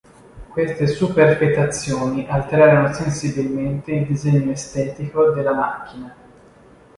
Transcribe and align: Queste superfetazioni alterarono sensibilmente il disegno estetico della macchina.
Queste 0.51 0.87
superfetazioni 0.87 2.25
alterarono 2.27 2.91
sensibilmente 2.91 3.91
il 3.91 4.07
disegno 4.07 4.49
estetico 4.49 5.29
della 5.31 5.53
macchina. 5.53 6.15